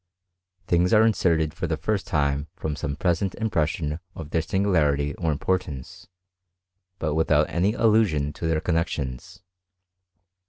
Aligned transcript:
Things 0.65 0.93
are 0.93 1.05
inserted 1.05 1.53
for 1.53 1.67
the 1.67 1.77
first 1.77 2.07
time 2.07 2.47
from 2.55 2.75
some 2.75 2.95
present 2.95 3.35
im 3.39 3.51
pression 3.51 3.99
of 4.15 4.31
their 4.31 4.41
singularity 4.41 5.13
or 5.13 5.31
importance, 5.31 6.07
but 6.97 7.13
with 7.13 7.29
out 7.29 7.47
any 7.51 7.73
allusion 7.75 8.33
to 8.33 8.47
their 8.47 8.61
connexions. 8.61 9.43